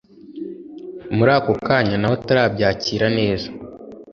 muri 1.15 1.31
ako 1.37 1.51
kanya 1.67 1.95
nawe 1.97 2.15
atarabyakira 2.19 3.07
neza 3.17 3.47